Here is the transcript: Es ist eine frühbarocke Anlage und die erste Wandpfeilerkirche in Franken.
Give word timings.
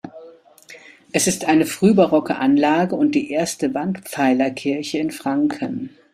Es 1.11 1.27
ist 1.27 1.45
eine 1.45 1.67
frühbarocke 1.67 2.37
Anlage 2.37 2.95
und 2.95 3.13
die 3.13 3.29
erste 3.29 3.75
Wandpfeilerkirche 3.75 4.97
in 4.97 5.11
Franken. 5.11 5.91